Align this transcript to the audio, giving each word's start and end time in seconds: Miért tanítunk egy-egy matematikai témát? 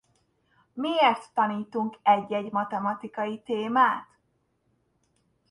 Miért 0.73 1.29
tanítunk 1.33 1.97
egy-egy 2.03 2.51
matematikai 2.51 3.41
témát? 3.41 4.07